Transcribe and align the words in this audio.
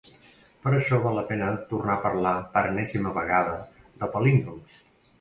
Per 0.63 0.71
això 0.77 0.99
val 1.03 1.19
la 1.21 1.25
pena 1.33 1.51
tornar 1.75 1.95
a 1.97 2.03
parlar 2.07 2.33
per 2.57 2.65
enèsima 2.73 3.15
vegada 3.23 3.57
de 4.03 4.15
palíndroms. 4.19 4.85